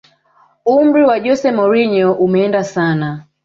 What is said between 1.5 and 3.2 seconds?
mourinho umeenda sana